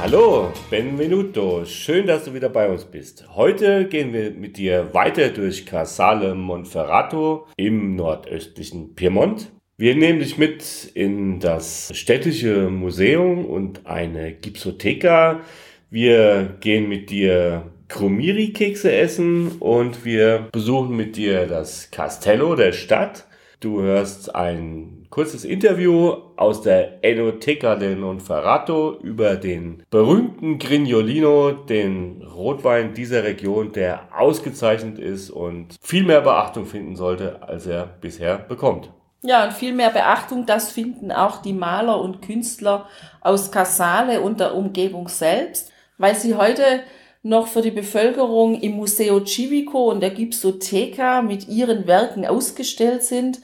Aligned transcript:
Hallo, 0.00 0.52
Benvenuto. 0.70 1.64
Schön, 1.64 2.06
dass 2.06 2.24
du 2.24 2.32
wieder 2.32 2.48
bei 2.48 2.68
uns 2.68 2.84
bist. 2.84 3.24
Heute 3.34 3.88
gehen 3.88 4.12
wir 4.12 4.30
mit 4.30 4.56
dir 4.56 4.94
weiter 4.94 5.30
durch 5.30 5.66
Casale 5.66 6.36
Monferrato 6.36 7.48
im 7.56 7.96
nordöstlichen 7.96 8.94
Piemont. 8.94 9.50
Wir 9.76 9.96
nehmen 9.96 10.20
dich 10.20 10.38
mit 10.38 10.92
in 10.94 11.40
das 11.40 11.90
städtische 11.94 12.70
Museum 12.70 13.44
und 13.44 13.86
eine 13.86 14.32
Gipsotheka. 14.34 15.40
Wir 15.90 16.56
gehen 16.60 16.88
mit 16.88 17.10
dir 17.10 17.64
Krumiri-Kekse 17.88 18.92
essen 18.92 19.50
und 19.58 20.04
wir 20.04 20.46
besuchen 20.52 20.96
mit 20.96 21.16
dir 21.16 21.48
das 21.48 21.90
Castello 21.90 22.54
der 22.54 22.70
Stadt. 22.70 23.26
Du 23.58 23.80
hörst 23.80 24.32
ein 24.32 24.97
kurzes 25.10 25.44
Interview 25.44 26.14
aus 26.36 26.62
der 26.62 27.02
Enoteca 27.02 27.76
del 27.76 27.96
Nonferrato 27.96 28.98
über 29.02 29.36
den 29.36 29.82
berühmten 29.90 30.58
Grignolino, 30.58 31.52
den 31.52 32.22
Rotwein 32.22 32.94
dieser 32.94 33.24
Region, 33.24 33.72
der 33.72 34.08
ausgezeichnet 34.16 34.98
ist 34.98 35.30
und 35.30 35.76
viel 35.80 36.04
mehr 36.04 36.20
Beachtung 36.20 36.66
finden 36.66 36.96
sollte, 36.96 37.42
als 37.42 37.66
er 37.66 37.86
bisher 38.00 38.38
bekommt. 38.38 38.90
Ja, 39.22 39.44
und 39.44 39.52
viel 39.52 39.72
mehr 39.72 39.90
Beachtung, 39.90 40.46
das 40.46 40.70
finden 40.70 41.10
auch 41.10 41.42
die 41.42 41.52
Maler 41.52 42.00
und 42.00 42.22
Künstler 42.22 42.86
aus 43.20 43.50
Casale 43.50 44.20
und 44.20 44.38
der 44.38 44.54
Umgebung 44.54 45.08
selbst, 45.08 45.72
weil 45.96 46.14
sie 46.14 46.36
heute 46.36 46.62
noch 47.24 47.48
für 47.48 47.62
die 47.62 47.72
Bevölkerung 47.72 48.60
im 48.60 48.72
Museo 48.72 49.24
Civico 49.24 49.90
und 49.90 50.00
der 50.00 50.10
Gipsoteca 50.10 51.22
mit 51.22 51.48
ihren 51.48 51.86
Werken 51.88 52.24
ausgestellt 52.26 53.02
sind. 53.02 53.40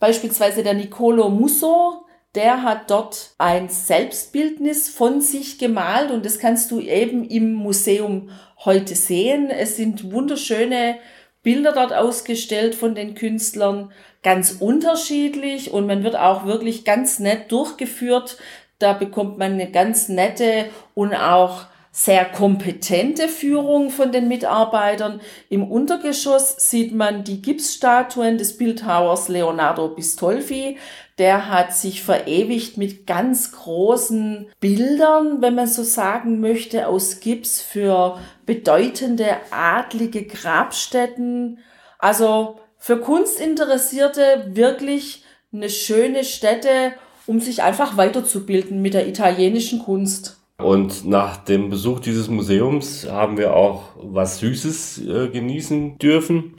Beispielsweise 0.00 0.62
der 0.62 0.74
Nicolo 0.74 1.28
Musso, 1.28 2.04
der 2.34 2.62
hat 2.62 2.90
dort 2.90 3.34
ein 3.38 3.68
Selbstbildnis 3.68 4.88
von 4.88 5.20
sich 5.20 5.58
gemalt 5.58 6.10
und 6.10 6.24
das 6.24 6.38
kannst 6.38 6.70
du 6.70 6.80
eben 6.80 7.24
im 7.24 7.52
Museum 7.52 8.30
heute 8.64 8.94
sehen. 8.94 9.50
Es 9.50 9.76
sind 9.76 10.10
wunderschöne 10.12 10.96
Bilder 11.42 11.72
dort 11.72 11.92
ausgestellt 11.92 12.74
von 12.74 12.94
den 12.94 13.14
Künstlern, 13.14 13.92
ganz 14.22 14.56
unterschiedlich 14.60 15.72
und 15.72 15.86
man 15.86 16.02
wird 16.02 16.16
auch 16.16 16.46
wirklich 16.46 16.84
ganz 16.84 17.18
nett 17.18 17.52
durchgeführt. 17.52 18.38
Da 18.78 18.94
bekommt 18.94 19.38
man 19.38 19.52
eine 19.52 19.70
ganz 19.70 20.08
nette 20.08 20.66
und 20.94 21.14
auch 21.14 21.66
sehr 21.92 22.24
kompetente 22.24 23.28
Führung 23.28 23.90
von 23.90 24.12
den 24.12 24.28
Mitarbeitern. 24.28 25.20
Im 25.48 25.68
Untergeschoss 25.68 26.54
sieht 26.70 26.94
man 26.94 27.24
die 27.24 27.42
Gipsstatuen 27.42 28.38
des 28.38 28.56
Bildhauers 28.56 29.28
Leonardo 29.28 29.88
Bistolfi. 29.88 30.78
Der 31.18 31.48
hat 31.48 31.74
sich 31.74 32.02
verewigt 32.02 32.76
mit 32.76 33.06
ganz 33.06 33.52
großen 33.52 34.46
Bildern, 34.60 35.42
wenn 35.42 35.56
man 35.56 35.66
so 35.66 35.82
sagen 35.82 36.40
möchte, 36.40 36.86
aus 36.86 37.20
Gips 37.20 37.60
für 37.60 38.18
bedeutende 38.46 39.36
adlige 39.50 40.24
Grabstätten. 40.24 41.58
Also 41.98 42.60
für 42.78 43.00
Kunstinteressierte 43.00 44.50
wirklich 44.52 45.24
eine 45.52 45.68
schöne 45.68 46.22
Stätte, 46.22 46.92
um 47.26 47.40
sich 47.40 47.62
einfach 47.62 47.96
weiterzubilden 47.96 48.80
mit 48.80 48.94
der 48.94 49.08
italienischen 49.08 49.80
Kunst. 49.80 50.39
Und 50.62 51.06
nach 51.06 51.38
dem 51.38 51.70
Besuch 51.70 52.00
dieses 52.00 52.28
Museums 52.28 53.08
haben 53.10 53.38
wir 53.38 53.54
auch 53.54 53.94
was 53.96 54.38
Süßes 54.40 55.06
äh, 55.06 55.28
genießen 55.28 55.98
dürfen, 55.98 56.56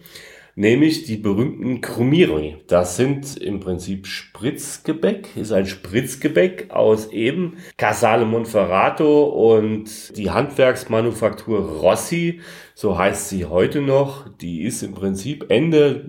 nämlich 0.56 1.04
die 1.04 1.18
berühmten 1.18 1.82
Krumiri. 1.82 2.58
Das 2.68 2.98
sind 2.98 3.38
im 3.38 3.60
Prinzip 3.60 4.08
Spritzgebäck, 4.08 5.36
ist 5.36 5.52
ein 5.52 5.66
Spritzgebäck 5.66 6.72
aus 6.72 7.12
eben 7.12 7.58
Casale 7.78 8.26
Monferrato 8.26 9.24
und 9.24 10.18
die 10.18 10.32
Handwerksmanufaktur 10.32 11.60
Rossi, 11.60 12.42
so 12.74 12.98
heißt 12.98 13.30
sie 13.30 13.46
heute 13.46 13.82
noch, 13.82 14.28
die 14.30 14.64
ist 14.64 14.82
im 14.82 14.94
Prinzip 14.94 15.46
Ende, 15.50 16.06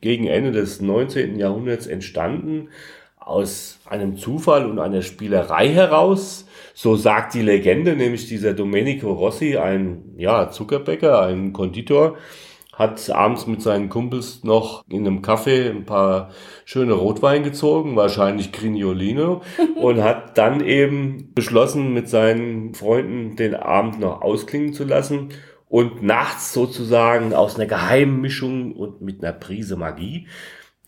gegen 0.00 0.26
Ende 0.26 0.52
des 0.52 0.80
19. 0.80 1.38
Jahrhunderts 1.38 1.86
entstanden 1.86 2.68
aus 3.18 3.80
einem 3.86 4.16
Zufall 4.16 4.66
und 4.66 4.78
einer 4.78 5.02
Spielerei 5.02 5.68
heraus 5.68 6.45
so 6.78 6.94
sagt 6.94 7.32
die 7.32 7.40
Legende, 7.40 7.96
nämlich 7.96 8.28
dieser 8.28 8.52
Domenico 8.52 9.10
Rossi, 9.10 9.56
ein 9.56 10.12
ja, 10.18 10.50
Zuckerbäcker, 10.50 11.22
ein 11.22 11.54
Konditor, 11.54 12.18
hat 12.74 13.08
abends 13.08 13.46
mit 13.46 13.62
seinen 13.62 13.88
Kumpels 13.88 14.44
noch 14.44 14.84
in 14.86 15.06
einem 15.06 15.22
Café 15.22 15.70
ein 15.70 15.86
paar 15.86 16.32
schöne 16.66 16.92
Rotwein 16.92 17.44
gezogen, 17.44 17.96
wahrscheinlich 17.96 18.52
Grignolino, 18.52 19.40
und 19.76 20.02
hat 20.02 20.36
dann 20.36 20.60
eben 20.60 21.32
beschlossen, 21.32 21.94
mit 21.94 22.10
seinen 22.10 22.74
Freunden 22.74 23.36
den 23.36 23.54
Abend 23.54 23.98
noch 23.98 24.20
ausklingen 24.20 24.74
zu 24.74 24.84
lassen 24.84 25.30
und 25.70 26.02
nachts 26.02 26.52
sozusagen 26.52 27.32
aus 27.32 27.56
einer 27.56 27.64
geheimen 27.64 28.20
Mischung 28.20 28.74
und 28.74 29.00
mit 29.00 29.24
einer 29.24 29.32
Prise 29.32 29.76
Magie 29.76 30.26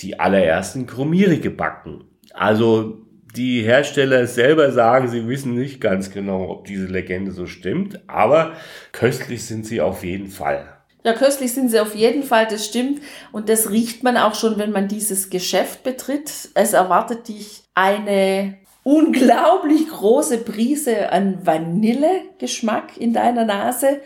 die 0.02 0.20
allerersten 0.20 0.84
Krumiri 0.84 1.38
gebacken. 1.38 2.04
Also 2.34 3.07
die 3.36 3.62
Hersteller 3.62 4.26
selber 4.26 4.72
sagen, 4.72 5.08
sie 5.08 5.28
wissen 5.28 5.54
nicht 5.54 5.80
ganz 5.80 6.10
genau, 6.10 6.48
ob 6.48 6.64
diese 6.66 6.86
Legende 6.86 7.32
so 7.32 7.46
stimmt, 7.46 8.00
aber 8.08 8.52
köstlich 8.92 9.44
sind 9.44 9.66
sie 9.66 9.80
auf 9.80 10.04
jeden 10.04 10.28
Fall. 10.28 10.78
Ja, 11.04 11.12
köstlich 11.12 11.52
sind 11.52 11.70
sie 11.70 11.80
auf 11.80 11.94
jeden 11.94 12.22
Fall, 12.22 12.46
das 12.46 12.66
stimmt. 12.66 13.00
Und 13.32 13.48
das 13.48 13.70
riecht 13.70 14.02
man 14.02 14.16
auch 14.16 14.34
schon, 14.34 14.58
wenn 14.58 14.72
man 14.72 14.88
dieses 14.88 15.30
Geschäft 15.30 15.82
betritt. 15.82 16.30
Es 16.54 16.72
erwartet 16.72 17.28
dich 17.28 17.62
eine 17.74 18.58
unglaublich 18.82 19.88
große 19.88 20.38
Prise 20.38 21.12
an 21.12 21.46
Vanillegeschmack 21.46 22.96
in 22.98 23.12
deiner 23.12 23.44
Nase. 23.44 24.00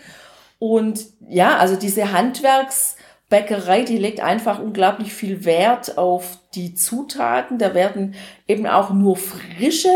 Und 0.59 1.07
ja, 1.29 1.57
also 1.57 1.77
diese 1.77 2.13
Handwerks- 2.13 2.97
Bäckerei, 3.33 3.81
die 3.81 3.97
legt 3.97 4.21
einfach 4.21 4.59
unglaublich 4.59 5.15
viel 5.15 5.47
Wert 5.47 5.97
auf 5.97 6.37
die 6.55 6.75
Zutaten. 6.75 7.57
Da 7.57 7.73
werden 7.73 8.15
eben 8.47 8.67
auch 8.67 8.91
nur 8.91 9.17
frische 9.17 9.89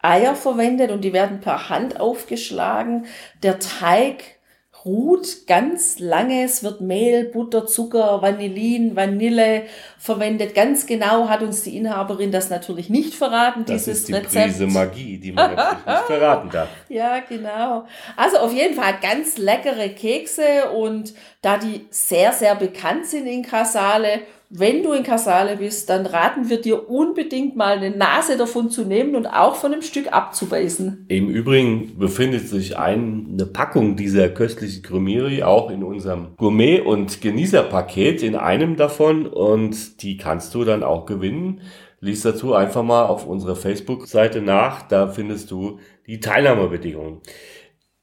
Eier 0.00 0.36
verwendet 0.36 0.92
und 0.92 1.00
die 1.00 1.12
werden 1.12 1.40
per 1.40 1.68
Hand 1.70 1.98
aufgeschlagen. 1.98 3.06
Der 3.42 3.58
Teig 3.58 4.36
ruht 4.84 5.46
ganz 5.46 5.98
lange. 5.98 6.44
Es 6.44 6.62
wird 6.62 6.80
Mehl, 6.80 7.24
Butter, 7.24 7.66
Zucker, 7.66 8.20
Vanillin, 8.20 8.94
Vanille 8.96 9.62
verwendet. 9.98 10.54
Ganz 10.54 10.86
genau 10.86 11.28
hat 11.28 11.42
uns 11.42 11.62
die 11.62 11.76
Inhaberin 11.76 12.30
das 12.30 12.50
natürlich 12.50 12.90
nicht 12.90 13.14
verraten, 13.14 13.64
das 13.64 13.84
dieses 13.84 14.00
ist 14.00 14.08
die 14.08 14.12
Rezept. 14.12 14.32
Prise 14.32 14.66
Magie, 14.66 15.18
die 15.18 15.32
man 15.32 15.54
natürlich 15.54 15.86
nicht 15.86 15.98
verraten 16.06 16.50
darf. 16.50 16.68
Ja, 16.88 17.20
genau. 17.20 17.86
Also 18.16 18.38
auf 18.38 18.52
jeden 18.52 18.74
Fall 18.74 18.94
ganz 19.00 19.38
leckere 19.38 19.88
Kekse 19.88 20.70
und 20.74 21.14
da 21.40 21.56
die 21.56 21.86
sehr, 21.90 22.32
sehr 22.32 22.54
bekannt 22.54 23.06
sind 23.06 23.26
in 23.26 23.42
Casale, 23.42 24.20
wenn 24.56 24.84
du 24.84 24.92
in 24.92 25.02
Casale 25.02 25.56
bist, 25.56 25.90
dann 25.90 26.06
raten 26.06 26.48
wir 26.48 26.60
dir 26.60 26.88
unbedingt 26.88 27.56
mal 27.56 27.76
eine 27.76 27.90
Nase 27.90 28.36
davon 28.36 28.70
zu 28.70 28.84
nehmen 28.84 29.16
und 29.16 29.26
auch 29.26 29.56
von 29.56 29.72
einem 29.72 29.82
Stück 29.82 30.12
abzubeißen. 30.12 31.06
Im 31.08 31.28
Übrigen 31.28 31.98
befindet 31.98 32.48
sich 32.48 32.78
eine 32.78 33.46
Packung 33.46 33.96
dieser 33.96 34.28
köstlichen 34.28 34.84
Krumiri 34.84 35.42
auch 35.42 35.70
in 35.70 35.82
unserem 35.82 36.36
Gourmet- 36.36 36.82
und 36.82 37.20
Genießerpaket 37.20 38.22
in 38.22 38.36
einem 38.36 38.76
davon 38.76 39.26
und 39.26 40.02
die 40.02 40.18
kannst 40.18 40.54
du 40.54 40.62
dann 40.62 40.84
auch 40.84 41.04
gewinnen. 41.04 41.60
Lies 41.98 42.22
dazu 42.22 42.54
einfach 42.54 42.84
mal 42.84 43.06
auf 43.06 43.26
unserer 43.26 43.56
Facebook-Seite 43.56 44.40
nach, 44.40 44.82
da 44.82 45.08
findest 45.08 45.50
du 45.50 45.80
die 46.06 46.20
Teilnahmebedingungen. 46.20 47.22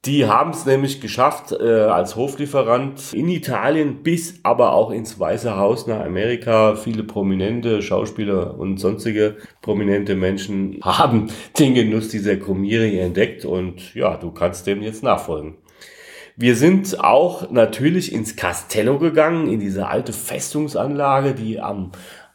Die 0.06 0.26
haben 0.26 0.50
es 0.50 0.66
nämlich 0.66 1.00
geschafft, 1.00 1.52
äh, 1.52 1.82
als 1.82 2.16
Hoflieferant 2.16 3.14
in 3.14 3.30
Italien 3.30 4.02
bis 4.02 4.40
aber 4.42 4.74
auch 4.74 4.90
ins 4.90 5.20
Weiße 5.20 5.56
Haus 5.56 5.86
nach 5.86 6.04
Amerika. 6.04 6.74
Viele 6.74 7.04
prominente 7.04 7.84
Schauspieler 7.84 8.58
und 8.58 8.80
sonstige 8.80 9.38
prominente 9.62 10.16
Menschen 10.16 10.80
haben 10.84 11.28
den 11.60 11.76
Genuss 11.76 12.08
dieser 12.10 12.36
Krumiri 12.38 12.98
entdeckt 12.98 13.46
und 13.46 13.94
ja, 13.94 14.18
du 14.18 14.32
kannst 14.32 14.66
dem 14.66 14.82
jetzt 14.82 15.04
nachfolgen. 15.04 15.58
Wir 16.36 16.56
sind 16.56 17.00
auch 17.00 17.52
natürlich 17.52 18.12
ins 18.12 18.36
Castello 18.36 18.98
gegangen, 18.98 19.48
in 19.48 19.60
diese 19.60 19.86
alte 19.86 20.14
Festungsanlage, 20.14 21.36
die 21.36 21.60
am 21.60 21.92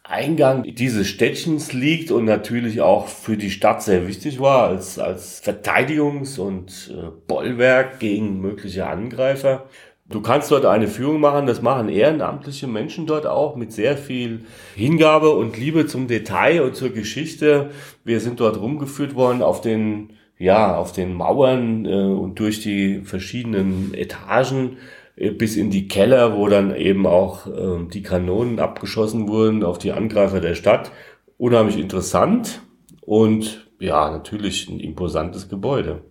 Eingang 0.09 0.63
dieses 0.63 1.07
Städtchens 1.07 1.73
liegt 1.73 2.11
und 2.11 2.25
natürlich 2.25 2.79
auch 2.81 3.07
für 3.07 3.35
die 3.35 3.51
Stadt 3.51 3.83
sehr 3.83 4.07
wichtig 4.07 4.39
war 4.39 4.67
als, 4.69 4.99
als 4.99 5.43
Verteidigungs- 5.43 6.39
und 6.39 6.93
äh, 6.95 7.09
Bollwerk 7.27 7.99
gegen 7.99 8.39
mögliche 8.39 8.87
Angreifer. 8.87 9.65
Du 10.09 10.21
kannst 10.21 10.49
dort 10.51 10.65
eine 10.65 10.87
Führung 10.87 11.19
machen, 11.19 11.47
das 11.47 11.61
machen 11.61 11.89
ehrenamtliche 11.89 12.67
Menschen 12.67 13.05
dort 13.05 13.27
auch 13.27 13.57
mit 13.57 13.73
sehr 13.73 13.97
viel 13.97 14.45
Hingabe 14.75 15.31
und 15.31 15.57
Liebe 15.57 15.85
zum 15.85 16.07
Detail 16.07 16.61
und 16.61 16.77
zur 16.77 16.91
Geschichte. 16.91 17.71
Wir 18.05 18.21
sind 18.21 18.39
dort 18.39 18.61
rumgeführt 18.61 19.15
worden 19.15 19.41
auf 19.41 19.59
den, 19.59 20.13
ja, 20.37 20.77
auf 20.77 20.93
den 20.93 21.13
Mauern 21.13 21.85
äh, 21.85 21.89
und 21.89 22.39
durch 22.39 22.61
die 22.61 23.01
verschiedenen 23.01 23.93
Etagen 23.93 24.77
bis 25.17 25.55
in 25.55 25.69
die 25.71 25.87
Keller, 25.87 26.37
wo 26.37 26.47
dann 26.47 26.75
eben 26.75 27.07
auch 27.07 27.47
äh, 27.47 27.87
die 27.91 28.03
Kanonen 28.03 28.59
abgeschossen 28.59 29.27
wurden 29.27 29.63
auf 29.63 29.79
die 29.79 29.91
Angreifer 29.91 30.39
der 30.39 30.55
Stadt. 30.55 30.91
Unheimlich 31.37 31.77
interessant 31.77 32.61
und 33.01 33.67
ja, 33.79 34.09
natürlich 34.09 34.69
ein 34.69 34.79
imposantes 34.79 35.49
Gebäude. 35.49 36.01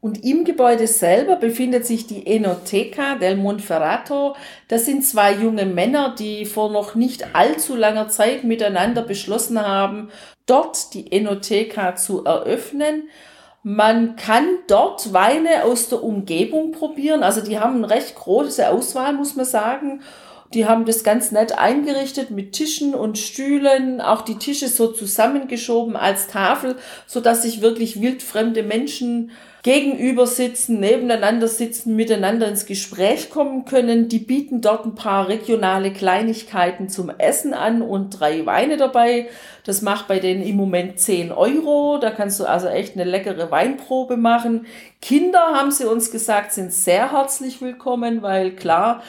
Und 0.00 0.24
im 0.24 0.44
Gebäude 0.44 0.86
selber 0.86 1.36
befindet 1.36 1.84
sich 1.84 2.06
die 2.06 2.26
Enoteca 2.26 3.16
del 3.16 3.36
Monferrato. 3.36 4.34
Das 4.68 4.86
sind 4.86 5.04
zwei 5.04 5.34
junge 5.34 5.66
Männer, 5.66 6.14
die 6.18 6.46
vor 6.46 6.70
noch 6.72 6.94
nicht 6.94 7.34
allzu 7.34 7.76
langer 7.76 8.08
Zeit 8.08 8.42
miteinander 8.42 9.02
beschlossen 9.02 9.60
haben, 9.60 10.08
dort 10.46 10.94
die 10.94 11.12
Enoteca 11.12 11.96
zu 11.96 12.24
eröffnen. 12.24 13.10
Man 13.62 14.16
kann 14.16 14.46
dort 14.68 15.12
Weine 15.12 15.64
aus 15.64 15.88
der 15.90 16.02
Umgebung 16.02 16.72
probieren. 16.72 17.22
Also 17.22 17.42
die 17.42 17.58
haben 17.58 17.76
eine 17.76 17.90
recht 17.90 18.14
große 18.14 18.68
Auswahl, 18.68 19.12
muss 19.12 19.36
man 19.36 19.44
sagen. 19.44 20.02
Die 20.54 20.66
haben 20.66 20.84
das 20.84 21.04
ganz 21.04 21.30
nett 21.30 21.58
eingerichtet 21.58 22.30
mit 22.30 22.52
Tischen 22.52 22.94
und 22.94 23.18
Stühlen, 23.18 24.00
auch 24.00 24.22
die 24.22 24.36
Tische 24.36 24.68
so 24.68 24.88
zusammengeschoben 24.88 25.94
als 25.94 26.26
Tafel, 26.26 26.76
so 27.06 27.20
dass 27.20 27.42
sich 27.42 27.60
wirklich 27.60 28.00
wildfremde 28.00 28.62
Menschen 28.62 29.30
gegenüber 29.62 30.26
sitzen, 30.26 30.80
nebeneinander 30.80 31.46
sitzen, 31.46 31.94
miteinander 31.94 32.48
ins 32.48 32.64
Gespräch 32.64 33.28
kommen 33.28 33.66
können. 33.66 34.08
Die 34.08 34.18
bieten 34.18 34.62
dort 34.62 34.86
ein 34.86 34.94
paar 34.94 35.28
regionale 35.28 35.92
Kleinigkeiten 35.92 36.88
zum 36.88 37.10
Essen 37.10 37.52
an 37.52 37.82
und 37.82 38.10
drei 38.10 38.46
Weine 38.46 38.78
dabei. 38.78 39.28
Das 39.64 39.82
macht 39.82 40.08
bei 40.08 40.18
denen 40.18 40.42
im 40.42 40.56
Moment 40.56 40.98
10 40.98 41.30
Euro. 41.30 41.98
Da 41.98 42.10
kannst 42.10 42.40
du 42.40 42.46
also 42.46 42.68
echt 42.68 42.94
eine 42.94 43.04
leckere 43.04 43.50
Weinprobe 43.50 44.16
machen. 44.16 44.66
Kinder, 45.02 45.40
haben 45.54 45.70
sie 45.70 45.84
uns 45.84 46.10
gesagt, 46.10 46.52
sind 46.52 46.72
sehr 46.72 47.12
herzlich 47.12 47.60
willkommen, 47.60 48.22
weil 48.22 48.52
klar, 48.52 49.02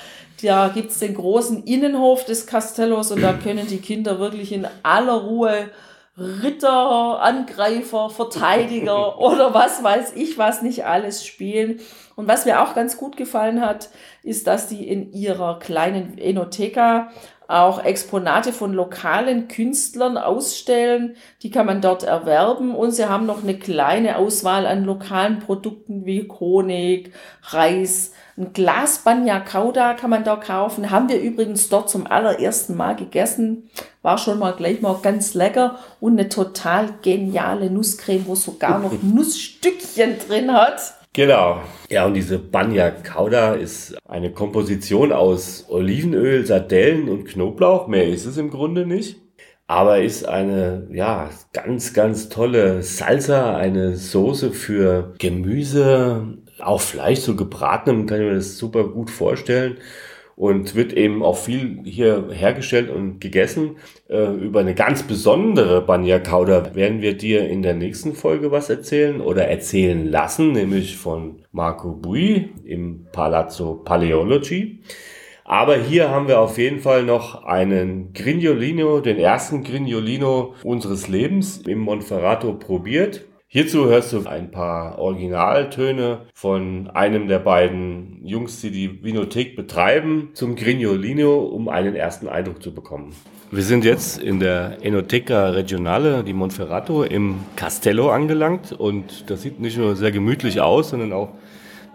da 0.43 0.69
gibt's 0.73 0.99
den 0.99 1.13
großen 1.13 1.63
Innenhof 1.63 2.25
des 2.25 2.45
Castellos 2.45 3.11
und 3.11 3.21
da 3.21 3.33
können 3.33 3.67
die 3.67 3.77
Kinder 3.77 4.19
wirklich 4.19 4.51
in 4.51 4.67
aller 4.83 5.13
Ruhe 5.13 5.69
Ritter, 6.17 7.21
Angreifer, 7.21 8.09
Verteidiger 8.09 9.17
oder 9.19 9.53
was 9.53 9.83
weiß 9.83 10.13
ich 10.15 10.37
was 10.37 10.61
nicht 10.61 10.85
alles 10.85 11.25
spielen. 11.25 11.79
Und 12.15 12.27
was 12.27 12.45
mir 12.45 12.61
auch 12.61 12.75
ganz 12.75 12.97
gut 12.97 13.17
gefallen 13.17 13.61
hat, 13.61 13.89
ist, 14.21 14.47
dass 14.47 14.67
die 14.67 14.87
in 14.87 15.11
ihrer 15.13 15.59
kleinen 15.59 16.17
Enotheka 16.17 17.11
auch 17.51 17.83
Exponate 17.83 18.53
von 18.53 18.73
lokalen 18.73 19.47
Künstlern 19.47 20.17
ausstellen. 20.17 21.15
Die 21.43 21.51
kann 21.51 21.65
man 21.65 21.81
dort 21.81 22.03
erwerben 22.03 22.75
und 22.75 22.91
sie 22.91 23.09
haben 23.09 23.25
noch 23.25 23.43
eine 23.43 23.57
kleine 23.57 24.17
Auswahl 24.17 24.65
an 24.65 24.85
lokalen 24.85 25.39
Produkten 25.39 26.05
wie 26.05 26.27
Honig, 26.39 27.11
Reis, 27.43 28.11
ein 28.37 28.53
Glas 28.53 28.99
Banya 28.99 29.39
Kauda 29.39 29.93
kann 29.93 30.09
man 30.09 30.23
da 30.23 30.35
kaufen. 30.35 30.89
Haben 30.89 31.09
wir 31.09 31.19
übrigens 31.19 31.69
dort 31.69 31.89
zum 31.89 32.07
allerersten 32.07 32.75
Mal 32.75 32.95
gegessen. 32.95 33.69
War 34.01 34.17
schon 34.17 34.39
mal 34.39 34.53
gleich 34.53 34.81
mal 34.81 34.97
ganz 35.01 35.33
lecker 35.33 35.77
und 35.99 36.13
eine 36.13 36.29
total 36.29 36.89
geniale 37.01 37.69
Nusscreme, 37.69 38.25
wo 38.25 38.35
sogar 38.35 38.79
noch 38.79 38.93
Nussstückchen 39.01 40.17
drin 40.27 40.53
hat. 40.53 41.00
Genau. 41.13 41.61
Ja, 41.89 42.05
und 42.05 42.13
diese 42.13 42.39
Banya 42.39 42.89
Kauda 42.89 43.55
ist 43.55 43.97
eine 44.07 44.31
Komposition 44.31 45.11
aus 45.11 45.65
Olivenöl, 45.67 46.45
Sardellen 46.45 47.09
und 47.09 47.25
Knoblauch. 47.25 47.87
Mehr 47.87 48.07
ist 48.07 48.25
es 48.25 48.37
im 48.37 48.49
Grunde 48.49 48.85
nicht. 48.85 49.17
Aber 49.67 50.01
ist 50.01 50.25
eine, 50.27 50.87
ja, 50.91 51.29
ganz, 51.53 51.93
ganz 51.93 52.29
tolle 52.29 52.83
Salsa, 52.83 53.55
eine 53.57 53.95
Soße 53.95 54.51
für 54.51 55.13
Gemüse, 55.19 56.37
auch 56.59 56.81
Fleisch, 56.81 57.19
so 57.19 57.35
gebratenem, 57.35 58.05
kann 58.05 58.21
ich 58.21 58.27
mir 58.27 58.35
das 58.35 58.57
super 58.57 58.85
gut 58.89 59.09
vorstellen. 59.09 59.77
Und 60.35 60.75
wird 60.75 60.93
eben 60.93 61.23
auch 61.23 61.37
viel 61.37 61.81
hier 61.83 62.29
hergestellt 62.31 62.89
und 62.89 63.19
gegessen. 63.19 63.77
Äh, 64.09 64.33
über 64.35 64.61
eine 64.61 64.73
ganz 64.73 65.03
besondere 65.03 65.81
Banya 65.81 66.19
Kauda 66.19 66.73
werden 66.75 67.01
wir 67.01 67.15
dir 67.15 67.47
in 67.47 67.61
der 67.61 67.73
nächsten 67.73 68.13
Folge 68.13 68.51
was 68.51 68.69
erzählen 68.69 69.21
oder 69.21 69.47
erzählen 69.47 70.05
lassen, 70.05 70.53
nämlich 70.53 70.97
von 70.97 71.43
Marco 71.51 71.91
Bui 71.91 72.49
im 72.63 73.07
Palazzo 73.11 73.75
Paleology. 73.75 74.79
Aber 75.51 75.75
hier 75.75 76.09
haben 76.09 76.29
wir 76.29 76.39
auf 76.39 76.57
jeden 76.57 76.79
Fall 76.79 77.03
noch 77.03 77.43
einen 77.43 78.13
Grignolino, 78.13 79.01
den 79.01 79.17
ersten 79.17 79.63
Grignolino 79.63 80.53
unseres 80.63 81.09
Lebens 81.09 81.57
im 81.67 81.79
Monferrato 81.79 82.53
probiert. 82.53 83.25
Hierzu 83.53 83.87
hörst 83.87 84.13
du 84.13 84.25
ein 84.27 84.49
paar 84.49 84.97
Originaltöne 84.97 86.21
von 86.33 86.89
einem 86.93 87.27
der 87.27 87.39
beiden 87.39 88.25
Jungs, 88.25 88.61
die 88.61 88.71
die 88.71 89.03
Vinothek 89.03 89.57
betreiben, 89.57 90.29
zum 90.35 90.55
Grignolino, 90.55 91.39
um 91.39 91.67
einen 91.67 91.93
ersten 91.93 92.29
Eindruck 92.29 92.63
zu 92.63 92.73
bekommen. 92.73 93.13
Wir 93.51 93.63
sind 93.63 93.83
jetzt 93.83 94.19
in 94.19 94.39
der 94.39 94.77
Enoteca 94.81 95.49
Regionale 95.49 96.23
di 96.23 96.31
Monferrato 96.31 97.03
im 97.03 97.41
Castello 97.57 98.09
angelangt 98.09 98.71
und 98.71 99.29
das 99.29 99.41
sieht 99.41 99.59
nicht 99.59 99.77
nur 99.77 99.97
sehr 99.97 100.13
gemütlich 100.13 100.61
aus, 100.61 100.91
sondern 100.91 101.11
auch 101.11 101.33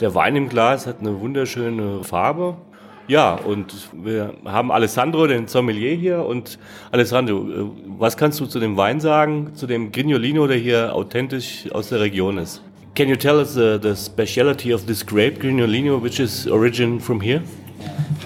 der 0.01 0.15
Wein 0.15 0.37
im 0.37 0.51
Glas 0.51 0.87
hat 0.87 1.01
eine 1.01 1.21
wunderschöne 1.21 2.05
Farbe 2.05 2.59
ja, 3.09 3.35
und 3.35 3.73
wir 3.93 4.35
haben 4.45 4.73
Alessandro, 4.73 5.27
den 5.27 5.47
Sommelier 5.47 5.95
hier. 5.95 6.25
Und 6.25 6.59
Alessandro, 6.91 7.49
äh, 7.49 7.71
was 7.99 8.17
kannst 8.17 8.41
du 8.41 8.47
zu 8.47 8.59
dem 8.59 8.77
Wein 8.77 9.01
sagen, 9.01 9.53
zu 9.55 9.67
dem 9.67 9.93
Grignolino, 9.93 10.47
der 10.47 10.57
hier 10.57 10.95
authentisch 10.95 11.65
aus 11.73 11.91
der 11.91 12.01
Region 12.01 12.39
ist? 12.39 12.63
Can 12.95 13.09
you 13.09 13.17
tell 13.17 13.37
us 13.37 13.55
the, 13.55 13.79
the 13.81 13.95
speciality 13.95 14.73
of 14.73 14.87
this 14.87 15.05
grape, 15.05 15.39
Grignolino, 15.39 16.03
which 16.03 16.19
is 16.19 16.49
origin 16.49 16.99
from 16.99 17.21
here? 17.21 17.43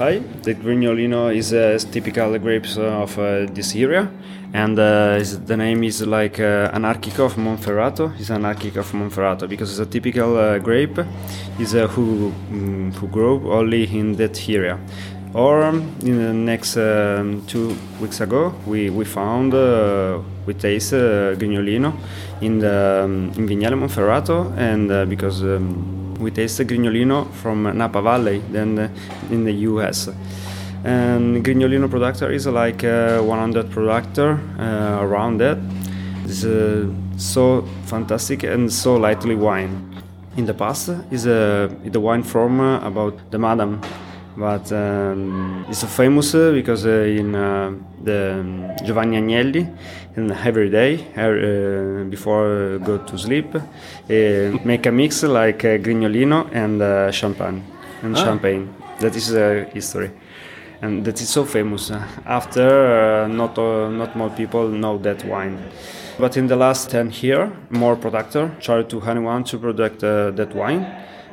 Hi, 0.00 0.17
the 0.17 0.55
Grignolino 0.55 1.29
is 1.29 1.52
a 1.52 1.79
typical 1.79 2.38
grapes 2.38 2.79
of 2.79 3.19
uh, 3.19 3.44
this 3.52 3.76
area. 3.76 4.11
and 4.55 4.79
uh, 4.79 5.23
the 5.44 5.58
name 5.58 5.85
is 5.85 6.00
like 6.06 6.41
uh, 6.41 6.70
Anarchic 6.73 7.19
of 7.19 7.35
Monferrato. 7.37 8.19
It's 8.19 8.31
Anarchic 8.31 8.76
of 8.76 8.91
Monferrato 8.93 9.47
because 9.47 9.70
it's 9.73 9.87
a 9.87 9.93
typical 9.93 10.38
uh, 10.38 10.58
grape. 10.58 10.99
Is 11.58 11.75
uh, 11.75 11.87
who 11.88 12.32
um, 12.50 12.93
who 12.93 13.08
grow 13.08 13.52
only 13.52 13.85
in 13.85 14.17
that 14.17 14.49
area. 14.49 14.79
Or 15.35 15.69
in 15.69 16.17
the 16.17 16.32
next 16.32 16.79
um, 16.79 17.44
two 17.46 17.77
weeks 18.01 18.22
ago, 18.22 18.55
we 18.67 18.89
we 18.89 19.05
found 19.05 19.53
uh, 19.53 20.19
we 20.46 20.55
taste 20.55 20.94
uh, 20.94 21.36
Grignolino 21.36 21.93
in 22.41 22.60
the 22.60 23.03
um, 23.05 23.32
in 23.36 23.46
Vignale 23.46 23.77
Monferrato, 23.77 24.51
and 24.56 24.91
uh, 24.91 25.05
because 25.05 25.43
um, 25.43 26.00
we 26.20 26.31
taste 26.31 26.60
Grignolino 26.60 27.32
from 27.32 27.62
Napa 27.77 28.03
Valley, 28.03 28.43
then 28.50 28.91
in 29.31 29.44
the 29.44 29.53
U.S 29.53 30.08
and 30.84 31.44
Grignolino 31.44 31.89
Productor 31.89 32.32
is 32.32 32.46
like 32.46 32.82
a 32.84 33.22
100 33.22 33.67
productor 33.70 34.39
uh, 34.58 35.05
around 35.05 35.39
that. 35.39 35.58
It's 36.24 36.44
uh, 36.44 36.91
so 37.17 37.62
fantastic 37.84 38.44
and 38.44 38.72
so 38.72 38.96
lightly 38.96 39.34
wine. 39.34 39.86
In 40.36 40.46
the 40.46 40.55
past, 40.55 40.91
is 41.10 41.24
the 41.24 42.00
wine 42.00 42.22
from 42.22 42.60
uh, 42.60 42.86
about 42.86 43.31
the 43.31 43.39
Madam, 43.39 43.81
but 44.37 44.70
um, 44.72 45.65
it's 45.69 45.84
famous 45.84 46.34
uh, 46.34 46.53
because 46.53 46.87
uh, 46.87 46.91
in 46.91 47.34
uh, 47.34 47.72
the 48.03 48.75
Giovanni 48.84 49.17
Agnelli, 49.17 49.77
and 50.17 50.32
every 50.32 50.70
day 50.70 50.96
before 52.10 52.79
go 52.79 52.99
to 52.99 53.19
sleep, 53.19 53.55
make 54.08 54.87
a 54.87 54.93
mix 54.93 55.22
like 55.22 55.60
Grignolino 55.60 56.49
and 56.53 57.15
champagne 57.15 57.63
and 58.03 58.17
ah. 58.17 58.25
champagne. 58.25 58.75
That 58.99 59.17
is 59.17 59.29
history 59.72 60.10
and 60.82 61.05
that 61.05 61.20
is 61.20 61.29
so 61.29 61.44
famous. 61.44 61.91
After, 62.27 63.25
uh, 63.25 63.29
not 63.29 63.58
uh, 63.58 63.91
not 63.91 64.17
more 64.17 64.31
people 64.31 64.69
know 64.69 64.99
that 64.99 65.25
wine. 65.25 65.58
But 66.19 66.37
in 66.37 66.49
the 66.49 66.56
last 66.56 66.91
10 66.91 67.13
years, 67.22 67.51
more 67.70 67.96
producers 67.96 68.51
try 68.60 68.82
to 68.82 69.03
anyone 69.03 69.44
to 69.44 69.58
produce 69.58 70.03
uh, 70.03 70.32
that 70.34 70.55
wine, 70.55 70.87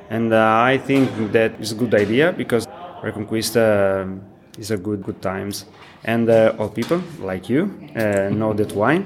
and 0.10 0.34
I 0.34 0.77
think 0.77 1.32
that 1.34 1.60
is 1.60 1.74
a 1.74 1.75
good 1.75 1.94
idea 1.94 2.32
because 2.32 2.68
Reconquista 3.04 4.01
um, 4.04 4.22
is 4.58 4.72
a 4.72 4.77
good 4.77 5.04
good 5.04 5.22
times, 5.22 5.66
and 6.04 6.30
uh, 6.30 6.54
all 6.58 6.70
people 6.70 7.01
like 7.20 7.50
you 7.50 7.72
uh, 7.96 8.30
know 8.30 8.54
that 8.54 8.74
wine. 8.74 9.06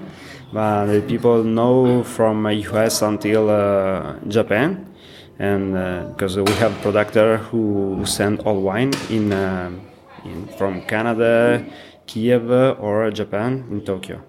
But 0.54 0.88
the 0.88 1.02
people 1.02 1.44
know 1.44 2.04
from 2.04 2.46
US 2.48 3.02
until 3.02 3.50
uh, 3.50 4.16
Japan, 4.28 4.86
and 5.40 5.74
because 6.14 6.38
we 6.38 6.54
have 6.54 6.74
producers 6.82 7.42
who 7.50 8.04
send 8.06 8.40
all 8.42 8.62
wine 8.62 8.92
in 9.10 9.32
in, 10.26 10.48
from 10.58 10.82
Canada, 10.82 11.66
Kiev, 12.06 12.52
or 12.80 13.12
Japan 13.12 13.66
in 13.72 13.82
Tokyo. 13.82 14.22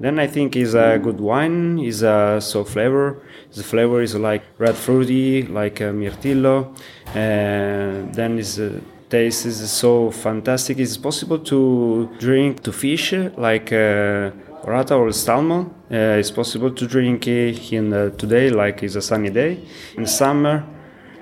Then 0.00 0.18
I 0.18 0.26
think 0.26 0.56
is 0.56 0.74
a 0.74 0.98
good 0.98 1.20
wine. 1.20 1.78
Is 1.78 2.02
a 2.02 2.40
so 2.40 2.64
flavor. 2.64 3.22
The 3.52 3.62
flavor 3.62 4.02
is 4.02 4.14
like 4.16 4.42
red 4.58 4.74
fruity, 4.74 5.42
like 5.42 5.76
mirtillo. 5.76 6.76
And 7.14 8.12
then 8.14 8.38
is 8.38 8.58
uh, 8.58 8.80
taste 9.12 9.44
is 9.44 9.70
so 9.70 10.10
fantastic. 10.10 10.78
It's 10.78 10.96
possible 10.96 11.38
to 11.52 12.08
drink 12.18 12.62
to 12.62 12.72
fish 12.72 13.12
like 13.36 13.70
uh, 13.70 14.30
rata 14.64 14.94
or 14.94 15.12
salmon. 15.12 15.62
Uh, 15.90 16.20
it's 16.20 16.30
possible 16.30 16.70
to 16.70 16.86
drink 16.86 17.28
in 17.28 17.92
uh, 17.92 18.10
today, 18.16 18.48
like 18.48 18.82
it's 18.82 18.96
a 18.96 19.02
sunny 19.02 19.30
day. 19.30 19.58
In 19.98 20.06
summer, 20.06 20.64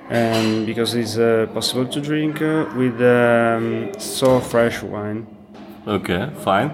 and 0.09 0.67
because 0.67 0.95
it's 0.95 1.19
uh, 1.19 1.49
possible 1.53 1.87
to 1.87 2.01
drink 2.01 2.41
uh, 2.41 2.67
with 2.77 2.97
um, 3.03 3.93
so 3.99 4.41
fresh 4.41 4.83
wine. 4.83 5.27
Okay, 5.87 6.31
fine. 6.45 6.71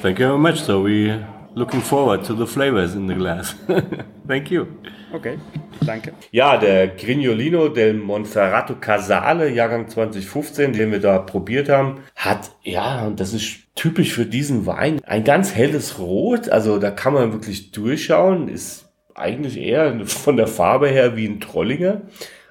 Thank 0.00 0.18
you 0.20 0.26
very 0.28 0.38
much. 0.38 0.62
So 0.62 0.80
we 0.80 1.12
looking 1.56 1.80
forward 1.80 2.22
to 2.24 2.34
the 2.34 2.46
flavors 2.46 2.94
in 2.94 3.08
the 3.08 3.14
glass. 3.14 3.56
Thank 4.28 4.50
you. 4.50 4.66
Okay, 5.12 5.38
danke. 5.80 6.12
Ja, 6.30 6.58
der 6.58 6.88
Grignolino 6.88 7.68
del 7.68 7.94
Monferrato 7.94 8.74
Casale, 8.74 9.48
Jahrgang 9.48 9.88
2015, 9.88 10.74
den 10.74 10.92
wir 10.92 11.00
da 11.00 11.18
probiert 11.18 11.68
haben, 11.68 12.00
hat, 12.14 12.50
ja, 12.62 13.06
und 13.06 13.18
das 13.18 13.32
ist 13.32 13.74
typisch 13.74 14.12
für 14.12 14.26
diesen 14.26 14.66
Wein, 14.66 15.00
ein 15.04 15.24
ganz 15.24 15.54
helles 15.54 15.98
Rot. 15.98 16.50
Also 16.50 16.78
da 16.78 16.90
kann 16.90 17.14
man 17.14 17.32
wirklich 17.32 17.72
durchschauen. 17.72 18.48
Ist 18.48 18.92
eigentlich 19.14 19.56
eher 19.56 20.06
von 20.06 20.36
der 20.36 20.48
Farbe 20.48 20.88
her 20.88 21.16
wie 21.16 21.26
ein 21.26 21.40
Trollinger. 21.40 22.02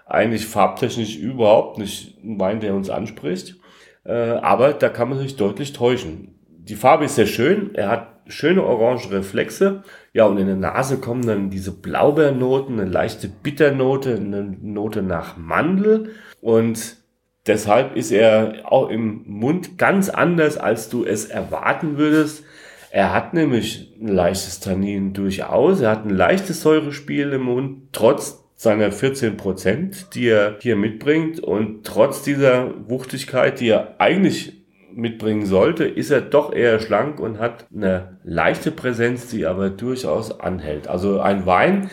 Eigentlich 0.07 0.47
farbtechnisch 0.47 1.15
überhaupt 1.17 1.77
nicht 1.77 2.23
ein 2.23 2.39
Wein, 2.39 2.59
der 2.59 2.73
uns 2.73 2.89
anspricht. 2.89 3.55
Äh, 4.03 4.13
aber 4.13 4.73
da 4.73 4.89
kann 4.89 5.09
man 5.09 5.19
sich 5.19 5.35
deutlich 5.35 5.73
täuschen. 5.73 6.34
Die 6.67 6.75
Farbe 6.75 7.05
ist 7.05 7.15
sehr 7.15 7.27
schön. 7.27 7.75
Er 7.75 7.89
hat 7.89 8.15
schöne 8.27 8.63
orange 8.63 9.11
Reflexe. 9.11 9.83
Ja, 10.13 10.25
und 10.25 10.39
in 10.39 10.47
der 10.47 10.55
Nase 10.55 10.97
kommen 10.97 11.25
dann 11.25 11.51
diese 11.51 11.71
Blaubeernoten, 11.71 12.79
eine 12.79 12.89
leichte 12.89 13.27
Bitternote, 13.27 14.15
eine 14.15 14.43
Note 14.43 15.03
nach 15.03 15.37
Mandel. 15.37 16.09
Und 16.41 16.97
deshalb 17.45 17.95
ist 17.95 18.11
er 18.11 18.63
auch 18.63 18.89
im 18.89 19.23
Mund 19.27 19.77
ganz 19.77 20.09
anders, 20.09 20.57
als 20.57 20.89
du 20.89 21.05
es 21.05 21.25
erwarten 21.25 21.99
würdest. 21.99 22.43
Er 22.89 23.13
hat 23.13 23.35
nämlich 23.35 23.93
ein 24.01 24.07
leichtes 24.07 24.59
Tannin 24.59 25.13
durchaus. 25.13 25.81
Er 25.81 25.91
hat 25.91 26.05
ein 26.05 26.15
leichtes 26.15 26.61
Säurespiel 26.61 27.31
im 27.33 27.43
Mund, 27.43 27.89
trotz 27.91 28.43
seiner 28.55 28.91
14 28.91 29.37
Prozent, 29.37 30.15
die 30.15 30.29
er 30.29 30.57
hier 30.61 30.77
mitbringt. 30.77 31.39
Und 31.39 31.85
trotz 31.85 32.23
dieser 32.23 32.89
Wuchtigkeit, 32.89 33.59
die 33.59 33.67
er 33.67 33.95
eigentlich 33.99 34.64
mitbringen 34.95 35.45
sollte, 35.45 35.85
ist 35.85 36.11
er 36.11 36.21
doch 36.21 36.53
eher 36.53 36.79
schlank 36.79 37.19
und 37.19 37.39
hat 37.39 37.67
eine 37.73 38.17
leichte 38.23 38.71
Präsenz, 38.71 39.27
die 39.27 39.45
aber 39.45 39.69
durchaus 39.69 40.39
anhält. 40.39 40.87
Also 40.87 41.19
ein 41.19 41.45
Wein, 41.45 41.89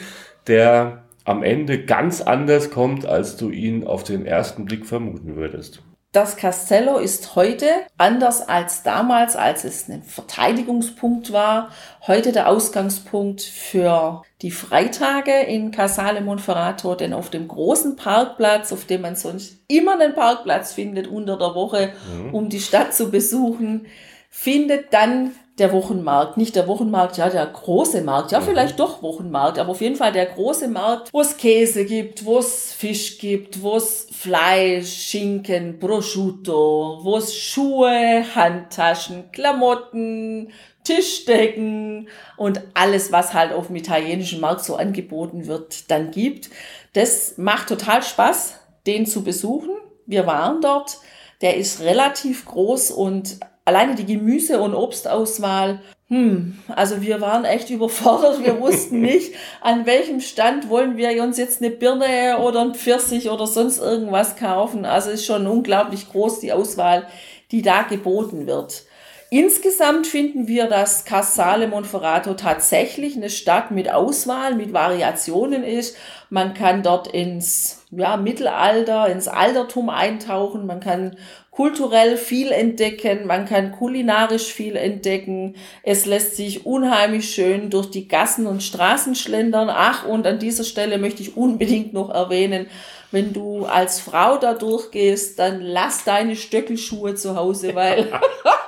der 0.47 1.04
am 1.25 1.42
Ende 1.42 1.85
ganz 1.85 2.21
anders 2.21 2.71
kommt, 2.71 3.06
als 3.06 3.37
du 3.37 3.50
ihn 3.50 3.87
auf 3.87 4.04
den 4.04 4.26
ersten 4.26 4.64
Blick 4.64 4.87
vermuten 4.87 5.37
würdest. 5.37 5.82
Das 6.12 6.37
Castello 6.37 6.99
ist 6.99 7.37
heute 7.37 7.66
anders 7.97 8.47
als 8.47 8.83
damals, 8.83 9.35
als 9.35 9.64
es 9.64 9.88
ein 9.88 10.02
Verteidigungspunkt 10.02 11.33
war, 11.33 11.71
heute 12.07 12.33
der 12.33 12.50
Ausgangspunkt 12.50 13.40
für 13.40 14.23
die 14.42 14.50
Freitage 14.50 15.33
in 15.33 15.71
Casale 15.71 16.21
Monferrato, 16.21 16.97
denn 16.97 17.14
auf 17.14 17.31
dem 17.31 17.49
großen 17.49 17.97
Parkplatz, 17.97 18.75
auf 18.75 18.85
dem 18.85 19.00
man 19.00 19.16
sonst 19.16 19.61
immer 19.69 19.95
einen 19.95 20.14
Parkplatz 20.14 20.75
findet 20.75 21.07
unter 21.07 21.38
der 21.38 21.54
Woche, 21.54 21.95
mhm. 22.14 22.35
um 22.35 22.49
die 22.50 22.61
Stadt 22.61 22.92
zu 22.92 23.11
besuchen, 23.11 23.87
findet 24.28 24.92
dann 24.92 25.33
der 25.59 25.73
Wochenmarkt, 25.73 26.38
nicht 26.38 26.56
der 26.56 26.66
Wochenmarkt, 26.66 27.18
ja, 27.18 27.28
der 27.28 27.47
große 27.47 28.00
Markt, 28.02 28.32
ja, 28.32 28.40
mhm. 28.40 28.44
vielleicht 28.44 28.80
doch 28.80 29.02
Wochenmarkt, 29.02 29.59
aber 29.59 29.71
auf 29.71 29.82
jeden 29.82 29.97
Fall 29.97 30.12
der 30.12 30.26
große 30.26 30.68
Markt, 30.68 31.12
wo 31.12 31.21
es 31.21 31.37
Käse 31.37 31.85
gibt, 31.85 32.25
wo 32.25 32.38
es 32.38 32.73
Fisch 32.73 33.18
gibt, 33.18 33.62
wo 33.62 33.76
es 33.76 34.06
Fleisch, 34.11 34.90
Schinken, 34.90 35.78
Prosciutto, 35.78 37.00
wo 37.02 37.18
es 37.18 37.37
Schuhe, 37.37 38.25
Handtaschen, 38.35 39.30
Klamotten, 39.30 40.52
Tischdecken 40.85 42.09
und 42.37 42.62
alles, 42.75 43.12
was 43.12 43.35
halt 43.35 43.52
auf 43.52 43.66
dem 43.66 43.76
italienischen 43.76 44.40
Markt 44.40 44.64
so 44.64 44.76
angeboten 44.76 45.47
wird, 45.47 45.90
dann 45.90 46.11
gibt. 46.11 46.50
Das 46.94 47.37
macht 47.37 47.68
total 47.68 48.02
Spaß, 48.02 48.54
den 48.87 49.06
zu 49.06 49.23
besuchen. 49.23 49.71
Wir 50.06 50.26
waren 50.26 50.61
dort. 50.61 50.99
Der 51.40 51.56
ist 51.56 51.80
relativ 51.80 52.47
groß 52.47 52.90
und 52.90 53.38
alleine 53.64 53.95
die 53.95 54.07
Gemüse- 54.07 54.61
und 54.61 54.75
Obstauswahl, 54.75 55.81
hm, 56.09 56.59
also 56.69 57.00
wir 57.00 57.21
waren 57.21 57.45
echt 57.45 57.71
überfordert. 57.71 58.45
Wir 58.45 58.61
wussten 58.61 59.00
nicht, 59.00 59.35
an 59.61 59.87
welchem 59.87 60.21
Stand 60.21 60.69
wollen 60.69 60.97
wir 60.97 61.23
uns 61.23 61.38
jetzt 61.38 61.62
eine 61.62 61.71
Birne 61.71 62.38
oder 62.38 62.61
ein 62.61 62.75
Pfirsich 62.75 63.31
oder 63.31 63.47
sonst 63.47 63.78
irgendwas 63.78 64.37
kaufen. 64.37 64.85
Also 64.85 65.11
ist 65.11 65.25
schon 65.25 65.47
unglaublich 65.47 66.11
groß 66.11 66.40
die 66.40 66.52
Auswahl, 66.52 67.07
die 67.50 67.62
da 67.62 67.83
geboten 67.83 68.47
wird. 68.47 68.85
Insgesamt 69.33 70.07
finden 70.07 70.47
wir, 70.47 70.67
dass 70.67 71.07
Casale 71.07 71.67
Monferrato 71.67 72.35
tatsächlich 72.35 73.17
eine 73.17 73.31
Stadt 73.31 73.71
mit 73.71 73.91
Auswahl, 73.91 74.55
mit 74.55 74.75
Variationen 74.75 75.65
ist. 75.65 75.97
Man 76.29 76.53
kann 76.53 76.83
dort 76.83 77.07
ins 77.07 77.83
ja, 77.91 78.19
Mittelalter, 78.19 79.07
ins 79.07 79.29
Altertum 79.29 79.89
eintauchen, 79.89 80.67
man 80.67 80.81
kann 80.81 81.17
kulturell 81.51 82.19
viel 82.19 82.53
entdecken, 82.53 83.27
man 83.27 83.47
kann 83.47 83.73
kulinarisch 83.73 84.53
viel 84.53 84.77
entdecken. 84.77 85.57
Es 85.83 86.05
lässt 86.05 86.37
sich 86.37 86.67
unheimlich 86.67 87.35
schön 87.35 87.71
durch 87.71 87.89
die 87.91 88.09
Gassen 88.09 88.47
und 88.47 88.62
Straßen 88.62 89.15
schlendern. 89.15 89.71
Ach, 89.71 90.07
und 90.07 90.27
an 90.27 90.41
dieser 90.41 90.65
Stelle 90.65 90.99
möchte 90.99 91.23
ich 91.23 91.39
unbedingt 91.39 91.95
noch 91.95 92.11
erwähnen, 92.11 92.67
wenn 93.11 93.33
du 93.33 93.65
als 93.65 93.99
Frau 93.99 94.37
da 94.37 94.53
durchgehst, 94.53 95.39
dann 95.39 95.62
lass 95.62 96.05
deine 96.05 96.37
Stöckelschuhe 96.37 97.15
zu 97.15 97.35
Hause, 97.35 97.75
weil 97.75 98.12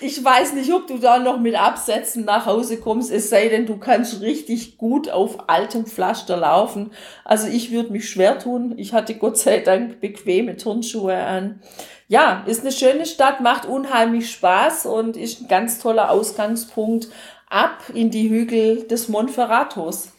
ich 0.00 0.24
weiß 0.24 0.54
nicht, 0.54 0.72
ob 0.72 0.86
du 0.86 0.98
da 0.98 1.18
noch 1.18 1.38
mit 1.38 1.54
Absätzen 1.54 2.24
nach 2.24 2.46
Hause 2.46 2.78
kommst, 2.78 3.10
es 3.10 3.28
sei 3.30 3.48
denn, 3.48 3.66
du 3.66 3.76
kannst 3.76 4.20
richtig 4.20 4.78
gut 4.78 5.10
auf 5.10 5.48
altem 5.48 5.86
Pflaster 5.86 6.36
laufen. 6.36 6.92
Also 7.24 7.48
ich 7.48 7.70
würde 7.70 7.92
mich 7.92 8.08
schwer 8.08 8.38
tun. 8.38 8.74
Ich 8.76 8.92
hatte 8.92 9.14
Gott 9.14 9.38
sei 9.38 9.58
Dank 9.58 10.00
bequeme 10.00 10.56
Turnschuhe 10.56 11.16
an. 11.16 11.60
Ja, 12.08 12.42
ist 12.46 12.62
eine 12.62 12.72
schöne 12.72 13.06
Stadt, 13.06 13.40
macht 13.40 13.66
unheimlich 13.66 14.30
Spaß 14.30 14.86
und 14.86 15.16
ist 15.16 15.42
ein 15.42 15.48
ganz 15.48 15.78
toller 15.78 16.10
Ausgangspunkt 16.10 17.08
ab 17.48 17.84
in 17.94 18.10
die 18.10 18.30
Hügel 18.30 18.84
des 18.86 19.08
Monferratos. 19.08 20.12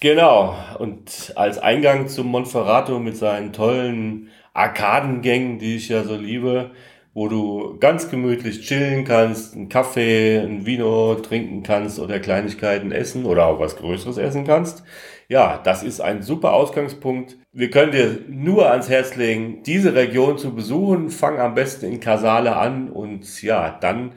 Genau. 0.00 0.56
Und 0.78 1.32
als 1.36 1.58
Eingang 1.58 2.08
zum 2.08 2.26
Monferrato 2.26 2.98
mit 2.98 3.16
seinen 3.16 3.52
tollen 3.52 4.30
Arkadengängen, 4.52 5.58
die 5.58 5.76
ich 5.76 5.88
ja 5.88 6.02
so 6.02 6.16
liebe, 6.16 6.72
wo 7.14 7.28
du 7.28 7.76
ganz 7.78 8.10
gemütlich 8.10 8.62
chillen 8.62 9.04
kannst, 9.04 9.54
einen 9.54 9.68
Kaffee, 9.68 10.38
ein 10.38 10.64
Vino 10.64 11.14
trinken 11.16 11.62
kannst 11.62 11.98
oder 11.98 12.20
Kleinigkeiten 12.20 12.90
essen 12.90 13.26
oder 13.26 13.46
auch 13.46 13.60
was 13.60 13.76
Größeres 13.76 14.16
essen 14.16 14.44
kannst. 14.44 14.82
Ja, 15.28 15.58
das 15.62 15.82
ist 15.82 16.00
ein 16.00 16.22
super 16.22 16.52
Ausgangspunkt. 16.52 17.36
Wir 17.52 17.70
können 17.70 17.92
dir 17.92 18.18
nur 18.28 18.70
ans 18.70 18.88
Herz 18.88 19.16
legen, 19.16 19.62
diese 19.62 19.94
Region 19.94 20.38
zu 20.38 20.54
besuchen. 20.54 21.10
Fang 21.10 21.38
am 21.38 21.54
besten 21.54 21.86
in 21.86 22.00
Casale 22.00 22.56
an 22.56 22.90
und 22.90 23.42
ja, 23.42 23.78
dann 23.80 24.12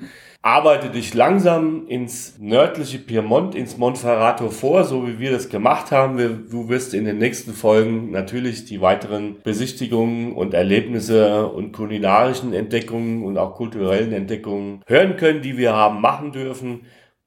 arbeite 0.46 0.92
dich 0.92 1.16
langsam 1.16 1.88
ins 1.88 2.38
nördliche 2.38 3.00
Piemont, 3.00 3.56
ins 3.56 3.80
Monferrato 3.80 4.52
vor, 4.52 4.84
so 4.84 5.08
wie 5.08 5.18
wir 5.18 5.32
das 5.32 5.50
gemacht 5.50 5.90
haben. 5.92 6.48
Du 6.52 6.70
wirst 6.70 6.94
in 6.94 7.06
den 7.06 7.18
nächsten 7.18 7.52
Folgen 7.52 8.12
natürlich 8.12 8.66
die 8.66 8.80
weiteren 8.80 9.42
Besichtigungen 9.42 10.34
und 10.34 10.54
Erlebnisse 10.54 11.48
und 11.48 11.72
kulinarischen 11.72 12.54
Entdeckungen 12.54 13.24
und 13.24 13.40
auch 13.40 13.56
kulturellen 13.56 14.14
Entdeckungen 14.14 14.84
hören 14.86 15.18
können, 15.18 15.42
die 15.42 15.58
wir 15.58 15.74
haben 15.74 16.00
machen 16.00 16.32
dürfen. 16.32 16.86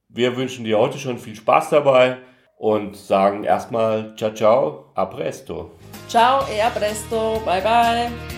Wir 0.08 0.36
wünschen 0.36 0.64
dir 0.64 0.78
heute 0.78 0.98
schon 0.98 1.18
viel 1.18 1.34
Spaß 1.34 1.70
dabei 1.70 2.18
und 2.56 2.94
sagen 2.96 3.42
erstmal 3.42 4.14
ciao 4.16 4.32
ciao, 4.32 4.92
a 4.94 5.06
presto. 5.06 5.72
Ciao 6.06 6.46
e 6.54 6.60
a 6.60 6.70
presto, 6.70 7.42
bye 7.44 7.60
bye. 7.60 8.37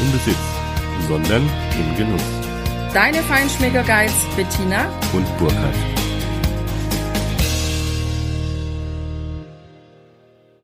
im 0.00 0.12
Besitz, 0.12 0.36
sondern 1.08 1.42
im 1.78 1.96
Genuss. 1.96 2.22
Deine 2.92 3.22
Feinschmecker 3.22 3.82
Guides 3.82 4.14
Bettina 4.36 4.88
und 5.12 5.26
Burkhard. 5.38 5.99